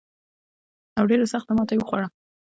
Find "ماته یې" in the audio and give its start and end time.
1.57-1.79